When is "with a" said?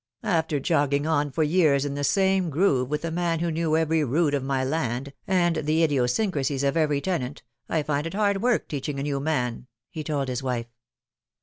2.89-3.11